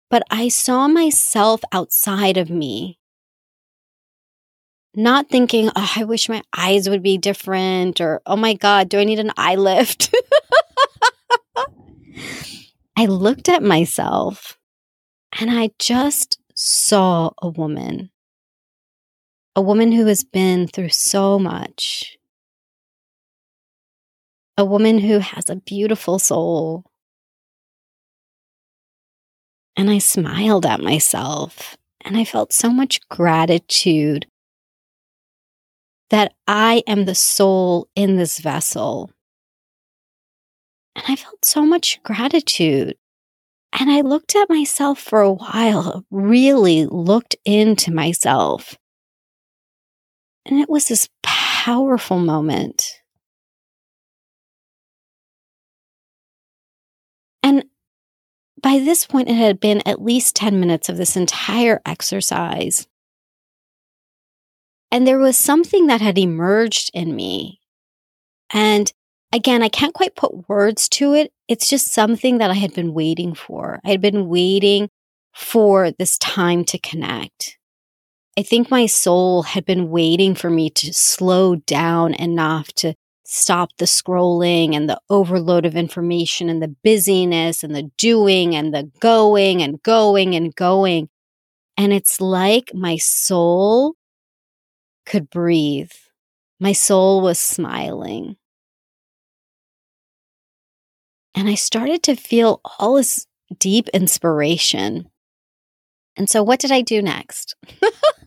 But 0.10 0.24
I 0.30 0.50
saw 0.50 0.88
myself 0.88 1.62
outside 1.72 2.38
of 2.38 2.50
me. 2.50 3.00
Not 4.96 5.30
thinking, 5.30 5.72
oh, 5.76 5.94
I 5.96 6.04
wish 6.04 6.30
my 6.30 6.44
eyes 6.56 6.88
would 6.88 7.02
be 7.02 7.18
different, 7.18 8.00
or 8.00 8.22
oh 8.28 8.36
my 8.36 8.54
God, 8.54 8.90
do 8.90 9.00
I 9.00 9.06
need 9.06 9.18
an 9.18 9.32
eye 9.38 9.56
lift? 9.56 10.14
I 12.96 13.08
looked 13.08 13.50
at 13.50 13.64
myself 13.64 14.60
and 15.40 15.50
I 15.50 15.72
just 15.80 16.40
saw 16.54 17.32
a 17.42 17.50
woman. 17.50 18.12
A 19.56 19.62
woman 19.62 19.92
who 19.92 20.08
has 20.08 20.24
been 20.24 20.68
through 20.68 20.90
so 20.90 21.38
much. 21.38 22.18
A 24.58 24.66
woman 24.66 25.00
who 25.00 25.20
has 25.20 25.50
a 25.50 25.56
beautiful 25.58 26.18
soul. 26.18 26.86
And 29.76 29.92
I 29.92 30.00
smiled 30.00 30.66
at 30.66 30.82
myself 30.82 31.78
and 32.02 32.18
I 32.18 32.26
felt 32.26 32.52
so 32.52 32.70
much 32.70 33.00
gratitude 33.10 34.26
that 36.10 36.34
I 36.48 36.84
am 36.88 37.06
the 37.06 37.16
soul 37.16 37.88
in 37.96 38.18
this 38.18 38.40
vessel. 38.40 39.12
And 40.96 41.06
I 41.08 41.16
felt 41.16 41.46
so 41.46 41.64
much 41.64 42.02
gratitude. 42.04 42.96
And 43.80 43.90
I 43.90 44.02
looked 44.02 44.36
at 44.36 44.50
myself 44.50 45.00
for 45.00 45.22
a 45.22 45.34
while, 45.34 46.06
really 46.12 46.86
looked 46.86 47.36
into 47.46 47.92
myself. 47.92 48.78
And 50.46 50.60
it 50.60 50.70
was 50.70 50.88
this 50.88 51.08
powerful 51.22 52.20
moment. 52.20 53.02
And 57.42 57.66
by 58.62 58.80
this 58.80 59.06
point, 59.06 59.30
it 59.30 59.36
had 59.36 59.60
been 59.60 59.82
at 59.86 60.02
least 60.02 60.36
10 60.36 60.60
minutes 60.60 60.90
of 60.90 60.98
this 60.98 61.16
entire 61.16 61.82
exercise. 61.86 62.88
And 64.92 65.08
there 65.08 65.20
was 65.20 65.38
something 65.38 65.88
that 65.88 66.02
had 66.02 66.18
emerged 66.18 66.92
in 66.94 67.16
me. 67.16 67.60
And 68.54 68.92
again, 69.34 69.64
I 69.64 69.70
can't 69.70 69.94
quite 69.94 70.16
put 70.16 70.48
words 70.48 70.88
to 70.90 71.14
it. 71.14 71.34
It's 71.48 71.68
just 71.68 71.88
something 71.88 72.38
that 72.38 72.52
I 72.52 72.56
had 72.56 72.74
been 72.74 72.94
waiting 72.94 73.34
for. 73.34 73.80
I 73.84 73.90
had 73.90 74.02
been 74.02 74.28
waiting 74.28 74.90
for 75.34 75.92
this 75.92 76.18
time 76.20 76.64
to 76.66 76.78
connect. 76.78 77.58
I 78.36 78.42
think 78.42 78.72
my 78.72 78.88
soul 78.88 79.44
had 79.44 79.64
been 79.64 79.92
waiting 79.92 80.34
for 80.34 80.50
me 80.50 80.70
to 80.72 80.92
slow 80.92 81.56
down 81.56 82.16
enough 82.16 82.74
to 82.74 82.96
stop 83.26 83.70
the 83.78 83.86
scrolling 83.86 84.76
and 84.76 84.90
the 84.90 85.00
overload 85.10 85.66
of 85.66 85.76
information 85.76 86.50
and 86.50 86.62
the 86.62 86.76
busyness 86.84 87.64
and 87.64 87.76
the 87.76 87.92
doing 87.98 88.56
and 88.56 88.74
the 88.74 88.92
going 89.00 89.62
and 89.62 89.82
going 89.84 90.36
and 90.36 90.56
going. 90.56 91.10
And 91.78 91.94
it's 91.94 92.20
like 92.20 92.72
my 92.74 92.98
soul 92.98 93.96
could 95.06 95.30
breathe. 95.30 95.92
My 96.60 96.72
soul 96.72 97.22
was 97.22 97.38
smiling. 97.40 98.38
And 101.36 101.48
I 101.48 101.56
started 101.56 102.02
to 102.04 102.16
feel 102.16 102.62
all 102.80 102.96
this 102.96 103.28
deep 103.60 103.90
inspiration. 103.90 105.10
And 106.16 106.30
so, 106.30 106.44
what 106.44 106.60
did 106.60 106.72
I 106.72 106.82
do 106.82 107.02
next? 107.02 107.56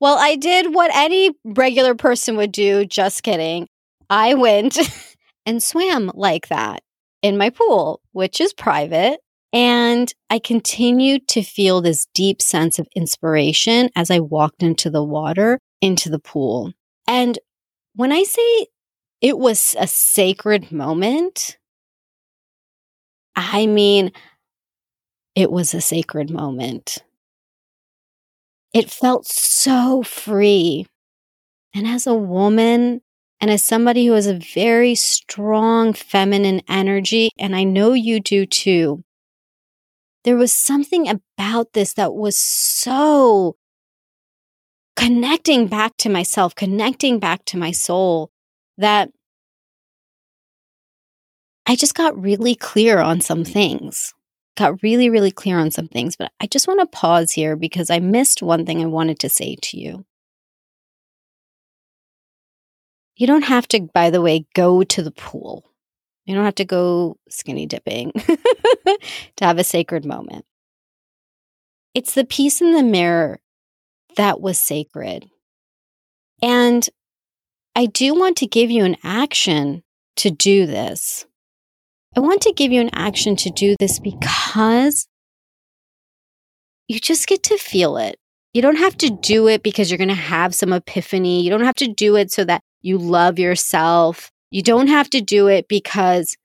well, 0.00 0.16
I 0.18 0.36
did 0.36 0.74
what 0.74 0.90
any 0.94 1.32
regular 1.44 1.94
person 1.94 2.36
would 2.36 2.52
do. 2.52 2.84
Just 2.84 3.22
kidding. 3.22 3.68
I 4.10 4.34
went 4.34 4.78
and 5.46 5.62
swam 5.62 6.10
like 6.14 6.48
that 6.48 6.82
in 7.22 7.36
my 7.36 7.50
pool, 7.50 8.00
which 8.12 8.40
is 8.40 8.52
private. 8.52 9.20
And 9.52 10.12
I 10.28 10.38
continued 10.38 11.26
to 11.28 11.42
feel 11.42 11.80
this 11.80 12.06
deep 12.12 12.42
sense 12.42 12.78
of 12.78 12.86
inspiration 12.94 13.88
as 13.96 14.10
I 14.10 14.20
walked 14.20 14.62
into 14.62 14.90
the 14.90 15.02
water, 15.02 15.58
into 15.80 16.10
the 16.10 16.18
pool. 16.18 16.72
And 17.06 17.38
when 17.94 18.12
I 18.12 18.24
say 18.24 18.66
it 19.22 19.38
was 19.38 19.74
a 19.78 19.86
sacred 19.86 20.70
moment, 20.70 21.56
I 23.34 23.66
mean, 23.66 24.12
it 25.34 25.50
was 25.50 25.72
a 25.72 25.80
sacred 25.80 26.30
moment. 26.30 26.98
It 28.72 28.90
felt 28.90 29.26
so 29.26 30.02
free. 30.02 30.86
And 31.74 31.86
as 31.86 32.06
a 32.06 32.14
woman, 32.14 33.00
and 33.40 33.50
as 33.50 33.62
somebody 33.62 34.06
who 34.06 34.12
has 34.14 34.26
a 34.26 34.38
very 34.38 34.94
strong 34.94 35.92
feminine 35.92 36.62
energy, 36.68 37.30
and 37.38 37.54
I 37.54 37.64
know 37.64 37.92
you 37.92 38.20
do 38.20 38.46
too, 38.46 39.04
there 40.24 40.36
was 40.36 40.52
something 40.52 41.08
about 41.08 41.72
this 41.72 41.94
that 41.94 42.14
was 42.14 42.36
so 42.36 43.56
connecting 44.96 45.68
back 45.68 45.96
to 45.98 46.08
myself, 46.08 46.54
connecting 46.54 47.18
back 47.18 47.44
to 47.46 47.56
my 47.56 47.70
soul 47.70 48.30
that 48.76 49.10
I 51.66 51.76
just 51.76 51.94
got 51.94 52.20
really 52.20 52.54
clear 52.54 52.98
on 52.98 53.20
some 53.20 53.44
things. 53.44 54.14
Got 54.58 54.82
really, 54.82 55.08
really 55.08 55.30
clear 55.30 55.56
on 55.56 55.70
some 55.70 55.86
things. 55.86 56.16
But 56.16 56.32
I 56.40 56.48
just 56.48 56.66
want 56.66 56.80
to 56.80 56.86
pause 56.86 57.30
here 57.30 57.54
because 57.54 57.90
I 57.90 58.00
missed 58.00 58.42
one 58.42 58.66
thing 58.66 58.82
I 58.82 58.86
wanted 58.86 59.20
to 59.20 59.28
say 59.28 59.54
to 59.54 59.78
you. 59.78 60.04
You 63.14 63.28
don't 63.28 63.44
have 63.44 63.68
to, 63.68 63.82
by 63.94 64.10
the 64.10 64.20
way, 64.20 64.46
go 64.56 64.82
to 64.82 65.00
the 65.00 65.12
pool. 65.12 65.64
You 66.24 66.34
don't 66.34 66.44
have 66.44 66.56
to 66.56 66.64
go 66.64 67.18
skinny 67.28 67.66
dipping 67.66 68.10
to 68.16 69.44
have 69.44 69.58
a 69.58 69.64
sacred 69.64 70.04
moment. 70.04 70.44
It's 71.94 72.14
the 72.14 72.24
piece 72.24 72.60
in 72.60 72.72
the 72.72 72.82
mirror 72.82 73.38
that 74.16 74.40
was 74.40 74.58
sacred. 74.58 75.30
And 76.42 76.88
I 77.76 77.86
do 77.86 78.12
want 78.12 78.36
to 78.38 78.46
give 78.48 78.72
you 78.72 78.84
an 78.84 78.96
action 79.04 79.84
to 80.16 80.32
do 80.32 80.66
this. 80.66 81.27
I 82.18 82.20
want 82.20 82.42
to 82.42 82.52
give 82.52 82.72
you 82.72 82.80
an 82.80 82.90
action 82.94 83.36
to 83.36 83.50
do 83.50 83.76
this 83.78 84.00
because 84.00 85.06
you 86.88 86.98
just 86.98 87.28
get 87.28 87.44
to 87.44 87.56
feel 87.56 87.96
it. 87.96 88.16
You 88.52 88.60
don't 88.60 88.78
have 88.78 88.98
to 88.98 89.10
do 89.10 89.46
it 89.46 89.62
because 89.62 89.88
you're 89.88 89.98
going 89.98 90.08
to 90.08 90.14
have 90.16 90.52
some 90.52 90.72
epiphany. 90.72 91.42
You 91.42 91.50
don't 91.50 91.64
have 91.64 91.76
to 91.76 91.86
do 91.86 92.16
it 92.16 92.32
so 92.32 92.44
that 92.44 92.60
you 92.82 92.98
love 92.98 93.38
yourself. 93.38 94.32
You 94.50 94.64
don't 94.64 94.88
have 94.88 95.08
to 95.10 95.20
do 95.20 95.46
it 95.46 95.68
because 95.68 96.36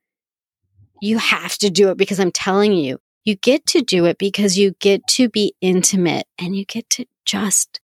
you 1.02 1.18
have 1.18 1.58
to 1.58 1.72
do 1.72 1.90
it 1.90 1.98
because 1.98 2.20
I'm 2.20 2.32
telling 2.32 2.74
you. 2.74 3.00
You 3.26 3.36
get 3.36 3.66
to 3.68 3.82
do 3.82 4.06
it 4.06 4.20
because 4.20 4.56
you 4.56 4.76
get 4.80 5.02
to 5.08 5.28
be 5.28 5.56
intimate 5.60 6.28
and 6.38 6.56
you 6.56 6.66
get 6.66 6.88
to 6.92 7.08
just 7.26 7.82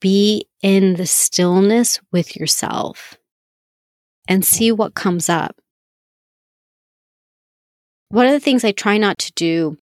be 0.00 0.46
in 0.62 0.94
the 0.94 1.06
stillness 1.06 2.00
with 2.10 2.34
yourself 2.34 3.19
and 4.30 4.44
see 4.44 4.70
what 4.70 4.94
comes 4.94 5.28
up. 5.28 5.60
One 8.08 8.26
of 8.26 8.32
the 8.32 8.40
things 8.40 8.64
I 8.64 8.72
try 8.72 8.96
not 8.96 9.18
to 9.18 9.32
do 9.32 9.76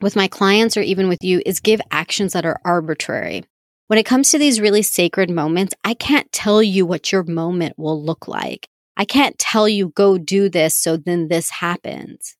with 0.00 0.16
my 0.16 0.26
clients 0.26 0.76
or 0.76 0.82
even 0.82 1.08
with 1.08 1.22
you 1.22 1.40
is 1.46 1.60
give 1.60 1.80
actions 1.92 2.32
that 2.32 2.44
are 2.44 2.60
arbitrary. 2.64 3.44
When 3.86 3.98
it 3.98 4.06
comes 4.06 4.30
to 4.30 4.38
these 4.38 4.60
really 4.60 4.82
sacred 4.82 5.30
moments, 5.30 5.74
I 5.84 5.94
can't 5.94 6.30
tell 6.32 6.62
you 6.62 6.84
what 6.84 7.12
your 7.12 7.22
moment 7.22 7.78
will 7.78 8.02
look 8.02 8.26
like. 8.26 8.66
I 8.96 9.04
can't 9.04 9.38
tell 9.38 9.68
you, 9.68 9.90
go 9.90 10.18
do 10.18 10.48
this 10.48 10.76
so 10.76 10.96
then 10.96 11.28
this 11.28 11.50
happens. 11.50 12.36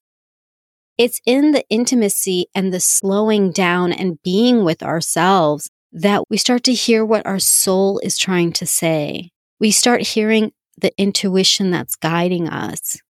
It's 0.98 1.20
in 1.24 1.52
the 1.52 1.64
intimacy 1.70 2.46
and 2.54 2.72
the 2.72 2.80
slowing 2.80 3.52
down 3.52 3.92
and 3.92 4.22
being 4.22 4.64
with 4.64 4.82
ourselves 4.82 5.70
that 5.92 6.24
we 6.28 6.36
start 6.36 6.64
to 6.64 6.74
hear 6.74 7.04
what 7.04 7.26
our 7.26 7.38
soul 7.38 8.00
is 8.00 8.18
trying 8.18 8.52
to 8.54 8.66
say. 8.66 9.30
We 9.60 9.70
start 9.70 10.02
hearing 10.02 10.52
the 10.78 10.92
intuition 10.98 11.70
that's 11.70 11.96
guiding 11.96 12.48
us. 12.48 13.00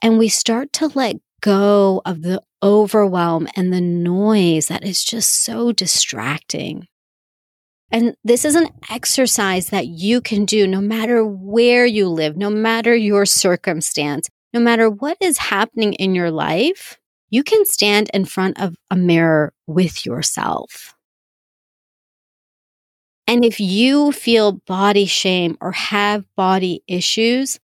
And 0.00 0.18
we 0.18 0.28
start 0.28 0.72
to 0.74 0.88
let 0.88 1.16
go 1.40 2.02
of 2.04 2.22
the 2.22 2.42
overwhelm 2.62 3.48
and 3.56 3.72
the 3.72 3.80
noise 3.80 4.66
that 4.68 4.84
is 4.84 5.04
just 5.04 5.44
so 5.44 5.72
distracting. 5.72 6.86
And 7.90 8.16
this 8.24 8.44
is 8.44 8.54
an 8.54 8.68
exercise 8.90 9.68
that 9.68 9.86
you 9.86 10.20
can 10.22 10.46
do 10.46 10.66
no 10.66 10.80
matter 10.80 11.24
where 11.24 11.84
you 11.84 12.08
live, 12.08 12.36
no 12.36 12.48
matter 12.48 12.96
your 12.96 13.26
circumstance, 13.26 14.28
no 14.54 14.60
matter 14.60 14.88
what 14.88 15.18
is 15.20 15.36
happening 15.36 15.92
in 15.94 16.14
your 16.14 16.30
life. 16.30 16.98
You 17.28 17.42
can 17.42 17.64
stand 17.64 18.10
in 18.14 18.24
front 18.24 18.60
of 18.60 18.76
a 18.90 18.96
mirror 18.96 19.52
with 19.66 20.06
yourself. 20.06 20.94
And 23.26 23.44
if 23.44 23.60
you 23.60 24.12
feel 24.12 24.52
body 24.52 25.06
shame 25.06 25.56
or 25.60 25.72
have 25.72 26.24
body 26.34 26.82
issues, 26.86 27.58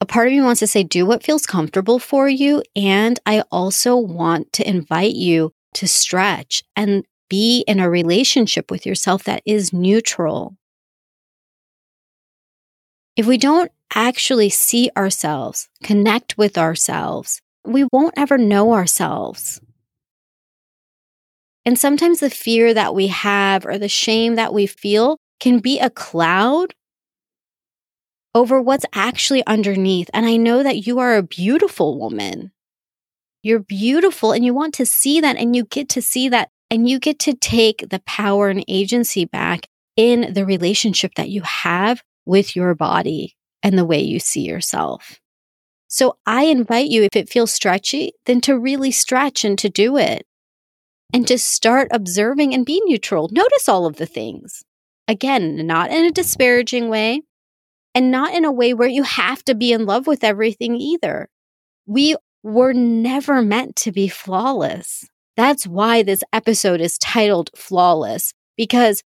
a 0.00 0.06
part 0.06 0.28
of 0.28 0.32
me 0.32 0.40
wants 0.40 0.60
to 0.60 0.66
say, 0.66 0.82
do 0.82 1.04
what 1.04 1.22
feels 1.22 1.46
comfortable 1.46 1.98
for 1.98 2.28
you. 2.28 2.62
And 2.74 3.20
I 3.26 3.42
also 3.52 3.96
want 3.96 4.52
to 4.54 4.68
invite 4.68 5.14
you 5.14 5.52
to 5.74 5.86
stretch 5.86 6.64
and 6.74 7.04
be 7.28 7.64
in 7.68 7.78
a 7.78 7.88
relationship 7.88 8.70
with 8.70 8.84
yourself 8.84 9.24
that 9.24 9.42
is 9.46 9.72
neutral. 9.72 10.56
If 13.16 13.26
we 13.26 13.38
don't 13.38 13.70
actually 13.94 14.48
see 14.48 14.90
ourselves, 14.96 15.68
connect 15.82 16.38
with 16.38 16.56
ourselves, 16.56 17.40
we 17.64 17.86
won't 17.92 18.14
ever 18.16 18.38
know 18.38 18.72
ourselves. 18.72 19.60
And 21.70 21.78
sometimes 21.78 22.18
the 22.18 22.30
fear 22.30 22.74
that 22.74 22.96
we 22.96 23.06
have 23.06 23.64
or 23.64 23.78
the 23.78 23.88
shame 23.88 24.34
that 24.34 24.52
we 24.52 24.66
feel 24.66 25.18
can 25.38 25.60
be 25.60 25.78
a 25.78 25.88
cloud 25.88 26.74
over 28.34 28.60
what's 28.60 28.86
actually 28.92 29.46
underneath. 29.46 30.10
And 30.12 30.26
I 30.26 30.36
know 30.36 30.64
that 30.64 30.84
you 30.88 30.98
are 30.98 31.16
a 31.16 31.22
beautiful 31.22 31.96
woman. 31.96 32.50
You're 33.44 33.60
beautiful 33.60 34.32
and 34.32 34.44
you 34.44 34.52
want 34.52 34.74
to 34.74 34.84
see 34.84 35.20
that 35.20 35.36
and 35.36 35.54
you 35.54 35.62
get 35.62 35.88
to 35.90 36.02
see 36.02 36.28
that 36.30 36.48
and 36.72 36.88
you 36.88 36.98
get 36.98 37.20
to 37.20 37.34
take 37.34 37.88
the 37.88 38.02
power 38.04 38.48
and 38.48 38.64
agency 38.66 39.24
back 39.24 39.68
in 39.94 40.32
the 40.34 40.44
relationship 40.44 41.14
that 41.14 41.28
you 41.28 41.42
have 41.42 42.02
with 42.26 42.56
your 42.56 42.74
body 42.74 43.36
and 43.62 43.78
the 43.78 43.84
way 43.84 44.00
you 44.00 44.18
see 44.18 44.42
yourself. 44.42 45.20
So 45.86 46.18
I 46.26 46.46
invite 46.46 46.88
you, 46.90 47.04
if 47.04 47.14
it 47.14 47.28
feels 47.28 47.52
stretchy, 47.52 48.14
then 48.26 48.40
to 48.40 48.58
really 48.58 48.90
stretch 48.90 49.44
and 49.44 49.56
to 49.60 49.68
do 49.68 49.96
it 49.96 50.26
and 51.12 51.26
to 51.26 51.38
start 51.38 51.88
observing 51.90 52.54
and 52.54 52.66
be 52.66 52.80
neutral. 52.84 53.28
Notice 53.32 53.68
all 53.68 53.86
of 53.86 53.96
the 53.96 54.06
things. 54.06 54.62
Again, 55.08 55.66
not 55.66 55.90
in 55.90 56.04
a 56.04 56.10
disparaging 56.10 56.88
way 56.88 57.22
and 57.94 58.10
not 58.10 58.34
in 58.34 58.44
a 58.44 58.52
way 58.52 58.74
where 58.74 58.88
you 58.88 59.02
have 59.02 59.42
to 59.44 59.54
be 59.54 59.72
in 59.72 59.86
love 59.86 60.06
with 60.06 60.22
everything 60.22 60.76
either. 60.76 61.28
We 61.86 62.16
were 62.42 62.72
never 62.72 63.42
meant 63.42 63.76
to 63.76 63.92
be 63.92 64.08
flawless. 64.08 65.08
That's 65.36 65.66
why 65.66 66.02
this 66.02 66.22
episode 66.32 66.80
is 66.80 66.98
titled 66.98 67.50
Flawless, 67.56 68.32
because 68.56 69.02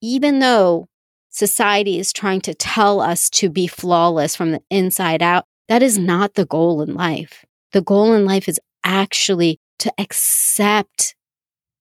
even 0.00 0.38
though 0.38 0.88
society 1.28 1.98
is 1.98 2.12
trying 2.12 2.40
to 2.42 2.54
tell 2.54 3.00
us 3.00 3.28
to 3.30 3.50
be 3.50 3.66
flawless 3.66 4.34
from 4.34 4.52
the 4.52 4.62
inside 4.70 5.22
out, 5.22 5.44
that 5.68 5.82
is 5.82 5.98
not 5.98 6.34
the 6.34 6.46
goal 6.46 6.82
in 6.82 6.94
life. 6.94 7.44
The 7.72 7.82
goal 7.82 8.12
in 8.14 8.24
life 8.24 8.48
is 8.48 8.58
actually 8.82 9.60
to 9.80 9.92
accept 9.98 11.14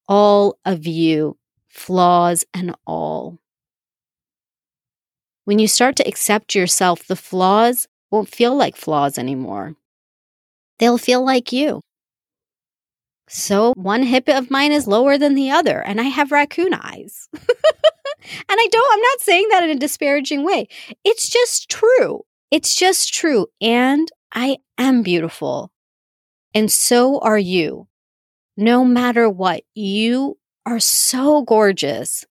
all 0.07 0.57
of 0.65 0.87
you, 0.87 1.37
flaws 1.69 2.43
and 2.53 2.75
all. 2.85 3.39
When 5.45 5.59
you 5.59 5.67
start 5.67 5.95
to 5.97 6.07
accept 6.07 6.55
yourself, 6.55 7.05
the 7.05 7.15
flaws 7.15 7.87
won't 8.11 8.29
feel 8.29 8.55
like 8.55 8.75
flaws 8.75 9.17
anymore. 9.17 9.75
They'll 10.79 10.97
feel 10.97 11.23
like 11.23 11.51
you. 11.51 11.81
So 13.27 13.73
one 13.75 14.03
hip 14.03 14.27
of 14.27 14.49
mine 14.49 14.71
is 14.71 14.87
lower 14.87 15.17
than 15.17 15.35
the 15.35 15.51
other, 15.51 15.79
and 15.81 16.01
I 16.01 16.05
have 16.05 16.31
raccoon 16.31 16.73
eyes. 16.73 17.29
and 17.33 17.43
I 18.49 18.67
don't, 18.71 18.93
I'm 18.93 19.01
not 19.01 19.19
saying 19.19 19.47
that 19.49 19.63
in 19.63 19.69
a 19.69 19.75
disparaging 19.75 20.43
way. 20.43 20.67
It's 21.03 21.29
just 21.29 21.69
true. 21.69 22.21
It's 22.49 22.75
just 22.75 23.13
true. 23.13 23.47
And 23.61 24.09
I 24.33 24.57
am 24.77 25.03
beautiful. 25.03 25.71
And 26.55 26.71
so 26.71 27.19
are 27.19 27.37
you 27.37 27.88
no 28.59 28.83
matter 28.83 29.29
what. 29.29 29.63
You 29.73 30.37
are 30.65 30.79
so 30.79 31.43
gorgeous. 31.43 32.25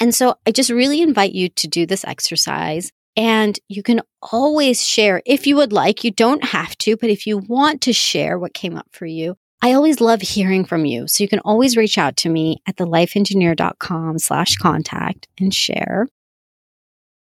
And 0.00 0.14
so 0.14 0.36
I 0.46 0.52
just 0.52 0.70
really 0.70 1.02
invite 1.02 1.32
you 1.32 1.48
to 1.48 1.66
do 1.66 1.86
this 1.86 2.04
exercise. 2.04 2.92
And 3.16 3.58
you 3.68 3.82
can 3.82 4.02
always 4.22 4.84
share 4.86 5.22
if 5.26 5.46
you 5.46 5.56
would 5.56 5.72
like. 5.72 6.04
You 6.04 6.12
don't 6.12 6.44
have 6.44 6.78
to, 6.78 6.96
but 6.96 7.10
if 7.10 7.26
you 7.26 7.38
want 7.38 7.80
to 7.82 7.92
share 7.92 8.38
what 8.38 8.54
came 8.54 8.76
up 8.76 8.86
for 8.92 9.06
you, 9.06 9.36
I 9.60 9.72
always 9.72 10.00
love 10.00 10.20
hearing 10.20 10.64
from 10.64 10.84
you. 10.84 11.08
So 11.08 11.24
you 11.24 11.28
can 11.28 11.40
always 11.40 11.76
reach 11.76 11.98
out 11.98 12.16
to 12.18 12.28
me 12.28 12.58
at 12.66 12.76
thelifeengineer.com 12.76 14.20
slash 14.20 14.56
contact 14.56 15.26
and 15.40 15.52
share. 15.52 16.06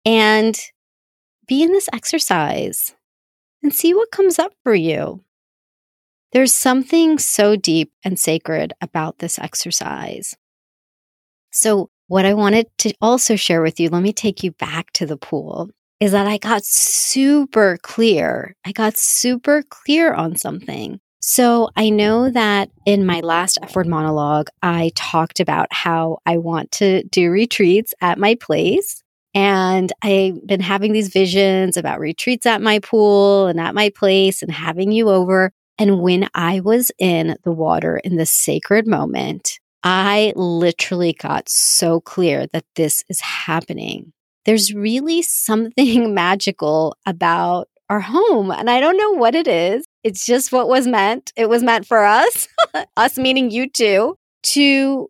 And 0.05 0.57
be 1.49 1.63
in 1.63 1.73
this 1.73 1.89
exercise 1.93 2.95
and 3.63 3.75
see 3.75 3.93
what 3.93 4.13
comes 4.13 4.39
up 4.39 4.53
for 4.63 4.75
you. 4.75 5.25
There's 6.33 6.53
something 6.53 7.19
so 7.19 7.57
deep 7.57 7.93
and 8.03 8.19
sacred 8.19 8.73
about 8.81 9.19
this 9.19 9.39
exercise. 9.39 10.35
So, 11.51 11.91
what 12.09 12.25
I 12.25 12.33
wanted 12.33 12.67
to 12.79 12.95
also 13.03 13.37
share 13.37 13.61
with 13.61 13.79
you, 13.79 13.91
let 13.91 14.03
me 14.03 14.15
take 14.15 14.43
you 14.43 14.53
back 14.53 14.93
to 14.95 15.05
the 15.05 15.19
pool, 15.19 15.69
is 16.01 16.13
that 16.13 16.27
I 16.27 16.39
got 16.39 16.65
super 16.65 17.77
clear. 17.83 18.57
I 18.65 18.73
got 18.73 18.97
super 18.97 19.63
clear 19.69 20.15
on 20.15 20.37
something. 20.37 21.01
So, 21.21 21.69
I 21.77 21.91
know 21.91 22.31
that 22.31 22.71
in 22.87 23.05
my 23.05 23.21
last 23.21 23.59
F 23.63 23.77
word 23.77 23.87
monologue, 23.87 24.49
I 24.63 24.91
talked 24.95 25.39
about 25.39 25.67
how 25.71 26.19
I 26.25 26.39
want 26.39 26.73
to 26.73 27.03
do 27.05 27.31
retreats 27.31 27.93
at 28.01 28.19
my 28.19 28.37
place. 28.37 29.03
And 29.35 29.93
I've 30.01 30.47
been 30.47 30.61
having 30.61 30.93
these 30.93 31.09
visions 31.09 31.77
about 31.77 32.01
retreats 32.01 32.47
at 32.47 32.63
my 32.63 32.79
pool 32.79 33.49
and 33.49 33.61
at 33.61 33.75
my 33.75 33.91
place 33.91 34.43
and 34.43 34.51
having 34.51 34.93
you 34.93 35.11
over. 35.11 35.53
And 35.83 36.01
when 36.01 36.29
I 36.33 36.61
was 36.61 36.93
in 36.97 37.37
the 37.43 37.51
water 37.51 37.97
in 37.97 38.15
this 38.15 38.31
sacred 38.31 38.87
moment, 38.87 39.59
I 39.83 40.33
literally 40.37 41.13
got 41.13 41.49
so 41.49 42.01
clear 42.01 42.47
that 42.53 42.65
this 42.77 43.03
is 43.09 43.21
happening. 43.21 44.13
There's 44.45 44.73
really 44.73 45.23
something 45.23 46.15
magical 46.15 46.97
about 47.05 47.69
our 47.91 47.99
home. 47.99 48.53
And 48.53 48.71
I 48.71 48.79
don't 48.79 48.97
know 48.97 49.11
what 49.11 49.35
it 49.35 49.49
is. 49.49 49.85
It's 50.05 50.25
just 50.25 50.53
what 50.53 50.69
was 50.69 50.87
meant. 50.87 51.33
It 51.35 51.49
was 51.49 51.65
meant 51.65 51.85
for 51.85 52.05
us, 52.05 52.47
us 52.97 53.19
meaning 53.19 53.51
you 53.51 53.69
too, 53.69 54.15
to, 54.55 55.09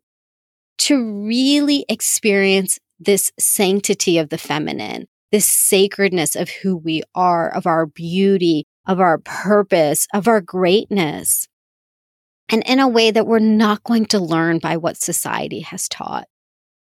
to 0.78 1.26
really 1.26 1.84
experience 1.90 2.78
this 2.98 3.30
sanctity 3.38 4.16
of 4.16 4.30
the 4.30 4.38
feminine, 4.38 5.06
this 5.32 5.44
sacredness 5.44 6.34
of 6.34 6.48
who 6.48 6.78
we 6.78 7.02
are, 7.14 7.50
of 7.50 7.66
our 7.66 7.84
beauty, 7.84 8.64
of 8.86 9.00
our 9.00 9.18
purpose, 9.18 10.06
of 10.12 10.28
our 10.28 10.40
greatness. 10.40 11.48
And 12.48 12.62
in 12.66 12.80
a 12.80 12.88
way 12.88 13.10
that 13.10 13.26
we're 13.26 13.38
not 13.38 13.84
going 13.84 14.06
to 14.06 14.18
learn 14.18 14.58
by 14.58 14.76
what 14.76 14.96
society 14.96 15.60
has 15.60 15.88
taught. 15.88 16.26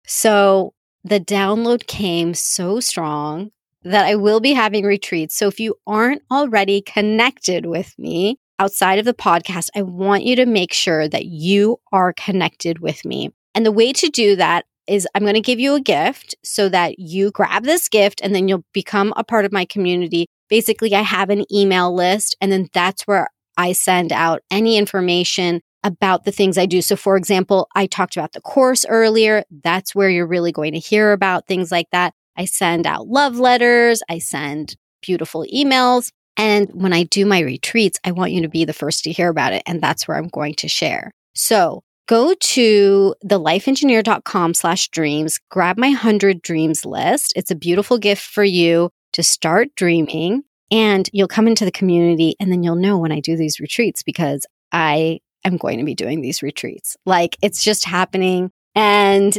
So 0.05 0.73
the 1.03 1.19
download 1.19 1.87
came 1.87 2.33
so 2.33 2.79
strong 2.79 3.51
that 3.83 4.05
I 4.05 4.15
will 4.15 4.39
be 4.39 4.53
having 4.53 4.85
retreats. 4.85 5.35
So 5.35 5.47
if 5.47 5.59
you 5.59 5.75
aren't 5.85 6.21
already 6.31 6.81
connected 6.81 7.65
with 7.65 7.93
me 7.97 8.37
outside 8.59 8.99
of 8.99 9.05
the 9.05 9.13
podcast, 9.13 9.69
I 9.75 9.81
want 9.81 10.23
you 10.23 10.35
to 10.37 10.45
make 10.45 10.73
sure 10.73 11.07
that 11.07 11.25
you 11.25 11.77
are 11.91 12.13
connected 12.13 12.79
with 12.79 13.05
me. 13.05 13.31
And 13.53 13.65
the 13.65 13.71
way 13.71 13.93
to 13.93 14.09
do 14.09 14.35
that 14.35 14.65
is 14.87 15.07
I'm 15.13 15.23
going 15.23 15.33
to 15.33 15.41
give 15.41 15.59
you 15.59 15.75
a 15.75 15.81
gift 15.81 16.35
so 16.43 16.69
that 16.69 16.99
you 16.99 17.31
grab 17.31 17.63
this 17.63 17.89
gift 17.89 18.21
and 18.23 18.33
then 18.33 18.47
you'll 18.47 18.63
become 18.73 19.13
a 19.17 19.23
part 19.23 19.45
of 19.45 19.51
my 19.51 19.65
community 19.65 20.27
basically 20.49 20.93
I 20.93 21.01
have 21.01 21.29
an 21.29 21.45
email 21.53 21.93
list 21.93 22.35
and 22.41 22.51
then 22.51 22.69
that's 22.73 23.03
where 23.03 23.29
I 23.57 23.73
send 23.73 24.11
out 24.11 24.41
any 24.51 24.77
information 24.77 25.61
about 25.83 26.25
the 26.25 26.31
things 26.31 26.57
I 26.57 26.65
do. 26.65 26.81
So, 26.81 26.95
for 26.95 27.15
example, 27.17 27.67
I 27.75 27.87
talked 27.87 28.17
about 28.17 28.33
the 28.33 28.41
course 28.41 28.85
earlier. 28.87 29.43
That's 29.63 29.95
where 29.95 30.09
you're 30.09 30.27
really 30.27 30.51
going 30.51 30.73
to 30.73 30.79
hear 30.79 31.11
about 31.11 31.47
things 31.47 31.71
like 31.71 31.87
that. 31.91 32.13
I 32.35 32.45
send 32.45 32.85
out 32.85 33.07
love 33.07 33.39
letters, 33.39 34.03
I 34.09 34.19
send 34.19 34.75
beautiful 35.01 35.45
emails. 35.53 36.11
And 36.35 36.69
when 36.73 36.93
I 36.93 37.03
do 37.03 37.25
my 37.25 37.39
retreats, 37.39 37.99
I 38.03 38.11
want 38.11 38.31
you 38.31 38.43
to 38.43 38.49
be 38.49 38.63
the 38.63 38.73
first 38.73 39.03
to 39.05 39.11
hear 39.11 39.29
about 39.29 39.53
it. 39.53 39.63
And 39.65 39.81
that's 39.81 40.07
where 40.07 40.17
I'm 40.17 40.27
going 40.27 40.53
to 40.55 40.67
share. 40.67 41.11
So, 41.33 41.83
go 42.07 42.33
to 42.33 43.15
thelifeengineer.com 43.25 44.53
slash 44.53 44.89
dreams, 44.89 45.39
grab 45.49 45.77
my 45.77 45.87
100 45.87 46.41
dreams 46.41 46.85
list. 46.85 47.33
It's 47.35 47.51
a 47.51 47.55
beautiful 47.55 47.97
gift 47.97 48.21
for 48.21 48.43
you 48.43 48.91
to 49.17 49.23
start 49.23 49.73
dreaming 49.73 50.43
and 50.69 51.09
you'll 51.11 51.27
come 51.27 51.47
into 51.47 51.65
the 51.65 51.71
community 51.71 52.35
and 52.39 52.51
then 52.51 52.61
you'll 52.61 52.75
know 52.75 52.99
when 52.99 53.11
I 53.11 53.19
do 53.19 53.35
these 53.35 53.59
retreats 53.59 54.03
because 54.03 54.45
I 54.71 55.21
am 55.43 55.57
going 55.57 55.79
to 55.79 55.83
be 55.83 55.95
doing 55.95 56.21
these 56.21 56.43
retreats. 56.43 56.95
Like 57.03 57.35
it's 57.41 57.63
just 57.63 57.83
happening 57.83 58.51
and 58.75 59.35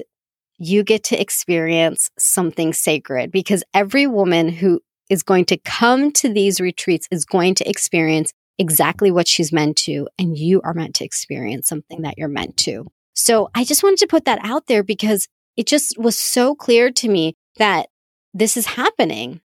you 0.58 0.82
get 0.82 1.04
to 1.04 1.20
experience 1.20 2.10
something 2.18 2.72
sacred 2.72 3.30
because 3.30 3.62
every 3.72 4.08
woman 4.08 4.48
who 4.48 4.80
is 5.08 5.22
going 5.22 5.44
to 5.44 5.58
come 5.58 6.10
to 6.14 6.28
these 6.28 6.60
retreats 6.60 7.06
is 7.12 7.24
going 7.24 7.54
to 7.54 7.70
experience 7.70 8.32
exactly 8.58 9.12
what 9.12 9.28
she's 9.28 9.52
meant 9.52 9.76
to. 9.76 10.08
And 10.18 10.36
you 10.36 10.60
are 10.62 10.74
meant 10.74 10.96
to 10.96 11.04
experience 11.04 11.68
something 11.68 12.02
that 12.02 12.18
you're 12.18 12.26
meant 12.26 12.56
to. 12.58 12.88
So 13.14 13.48
I 13.54 13.62
just 13.62 13.84
wanted 13.84 14.00
to 14.00 14.08
put 14.08 14.24
that 14.24 14.40
out 14.42 14.66
there 14.66 14.82
because 14.82 15.28
it 15.56 15.68
just 15.68 15.96
was 15.96 16.18
so 16.18 16.56
clear 16.56 16.90
to 16.90 17.08
me 17.08 17.36
that 17.58 17.90
this 18.34 18.56
is 18.56 18.66
happening. 18.66 19.40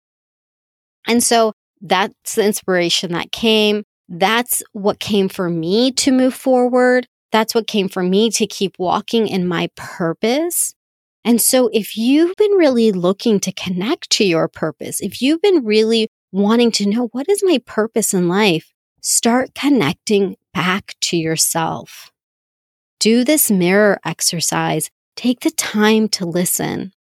And 1.07 1.23
so 1.23 1.53
that's 1.81 2.37
the 2.37 2.45
inspiration 2.45 3.13
that 3.13 3.33
came. 3.33 3.85
That's 4.09 4.63
what 4.73 5.01
came 5.01 5.29
for 5.29 5.49
me 5.49 5.93
to 5.93 6.13
move 6.13 6.35
forward. 6.35 7.07
That's 7.33 7.55
what 7.55 7.67
came 7.67 7.89
for 7.89 8.03
me 8.03 8.31
to 8.31 8.47
keep 8.47 8.79
walking 8.79 9.27
in 9.27 9.49
my 9.49 9.71
purpose. 9.75 10.75
And 11.25 11.41
so 11.41 11.71
if 11.73 11.97
you've 11.97 12.37
been 12.37 12.53
really 12.53 12.93
looking 12.93 13.41
to 13.41 13.53
connect 13.53 14.11
to 14.11 14.25
your 14.25 14.49
purpose, 14.49 15.01
if 15.01 15.23
you've 15.23 15.41
been 15.41 15.65
really 15.65 16.09
wanting 16.33 16.71
to 16.73 16.89
know 16.89 17.09
what 17.13 17.29
is 17.29 17.43
my 17.45 17.61
purpose 17.65 18.13
in 18.13 18.29
life, 18.29 18.73
start 19.01 19.55
connecting 19.55 20.37
back 20.53 20.95
to 21.01 21.17
yourself. 21.17 22.11
Do 22.99 23.25
this 23.25 23.51
mirror 23.51 23.99
exercise. 24.05 24.91
Take 25.17 25.41
the 25.41 25.51
time 25.51 26.09
to 26.11 26.27
listen. 26.27 26.93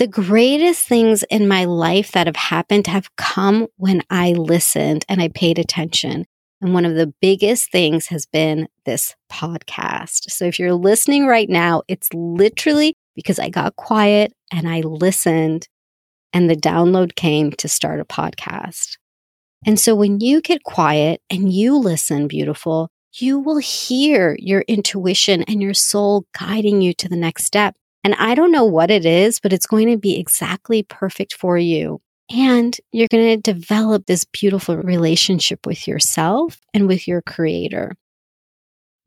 The 0.00 0.06
greatest 0.06 0.88
things 0.88 1.24
in 1.24 1.46
my 1.46 1.66
life 1.66 2.12
that 2.12 2.26
have 2.26 2.34
happened 2.34 2.86
have 2.86 3.14
come 3.16 3.66
when 3.76 4.00
I 4.08 4.32
listened 4.32 5.04
and 5.10 5.20
I 5.20 5.28
paid 5.28 5.58
attention. 5.58 6.24
And 6.62 6.72
one 6.72 6.86
of 6.86 6.94
the 6.94 7.12
biggest 7.20 7.70
things 7.70 8.06
has 8.06 8.24
been 8.24 8.66
this 8.86 9.14
podcast. 9.30 10.30
So 10.30 10.46
if 10.46 10.58
you're 10.58 10.72
listening 10.72 11.26
right 11.26 11.50
now, 11.50 11.82
it's 11.86 12.08
literally 12.14 12.94
because 13.14 13.38
I 13.38 13.50
got 13.50 13.76
quiet 13.76 14.32
and 14.50 14.66
I 14.66 14.80
listened 14.80 15.68
and 16.32 16.48
the 16.48 16.56
download 16.56 17.14
came 17.14 17.50
to 17.58 17.68
start 17.68 18.00
a 18.00 18.06
podcast. 18.06 18.96
And 19.66 19.78
so 19.78 19.94
when 19.94 20.18
you 20.20 20.40
get 20.40 20.62
quiet 20.62 21.20
and 21.28 21.52
you 21.52 21.76
listen, 21.76 22.26
beautiful, 22.26 22.88
you 23.16 23.38
will 23.38 23.58
hear 23.58 24.34
your 24.38 24.62
intuition 24.62 25.42
and 25.42 25.60
your 25.60 25.74
soul 25.74 26.24
guiding 26.38 26.80
you 26.80 26.94
to 26.94 27.08
the 27.10 27.16
next 27.16 27.44
step. 27.44 27.76
And 28.02 28.14
I 28.14 28.34
don't 28.34 28.52
know 28.52 28.64
what 28.64 28.90
it 28.90 29.04
is, 29.04 29.40
but 29.40 29.52
it's 29.52 29.66
going 29.66 29.88
to 29.88 29.98
be 29.98 30.18
exactly 30.18 30.82
perfect 30.82 31.34
for 31.34 31.58
you. 31.58 32.00
And 32.30 32.76
you're 32.92 33.08
going 33.10 33.40
to 33.40 33.52
develop 33.52 34.06
this 34.06 34.24
beautiful 34.24 34.76
relationship 34.76 35.66
with 35.66 35.88
yourself 35.88 36.60
and 36.72 36.86
with 36.86 37.08
your 37.08 37.22
creator. 37.22 37.96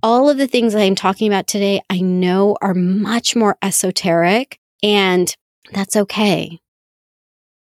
All 0.03 0.29
of 0.29 0.37
the 0.37 0.47
things 0.47 0.75
I'm 0.75 0.95
talking 0.95 1.27
about 1.27 1.47
today, 1.47 1.81
I 1.89 2.01
know 2.01 2.57
are 2.61 2.73
much 2.73 3.35
more 3.35 3.57
esoteric, 3.61 4.59
and 4.83 5.33
that's 5.71 5.95
okay. 5.95 6.59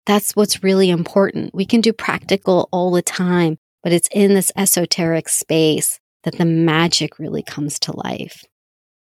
That's 0.07 0.35
what's 0.35 0.63
really 0.63 0.89
important. 0.89 1.55
We 1.55 1.67
can 1.67 1.83
do 1.83 1.93
practical 1.93 2.71
all 2.73 2.91
the 2.91 3.03
time, 3.03 3.59
but 3.83 3.93
it's 3.93 4.09
in 4.13 4.35
this 4.35 4.51
esoteric 4.57 5.29
space 5.29 6.01
that 6.25 6.39
the 6.39 6.47
magic 6.47 7.19
really 7.19 7.43
comes 7.43 7.79
to 7.81 7.97
life. 7.97 8.45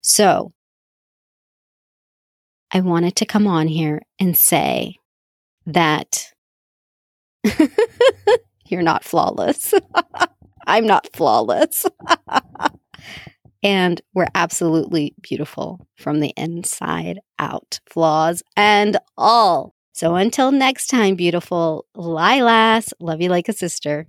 So 0.02 0.52
I 2.72 2.82
wanted 2.82 3.16
to 3.18 3.26
come 3.26 3.48
on 3.48 3.68
here 3.68 4.02
and 4.20 4.36
say 4.38 4.96
that 5.66 6.34
You're 8.68 8.82
not 8.82 9.04
flawless. 9.04 9.74
I'm 10.68 10.86
not 10.86 11.08
flawless. 11.14 11.86
and 13.64 14.02
we're 14.14 14.28
absolutely 14.36 15.16
beautiful 15.22 15.88
from 15.96 16.20
the 16.20 16.34
inside 16.36 17.20
out, 17.40 17.80
flaws 17.90 18.44
and 18.56 18.98
all. 19.18 19.74
So 19.94 20.16
until 20.16 20.52
next 20.52 20.88
time, 20.88 21.16
beautiful 21.16 21.86
Lilas, 21.96 22.92
love 23.00 23.22
you 23.22 23.30
like 23.30 23.50
a 23.50 23.54
sister. 23.54 24.08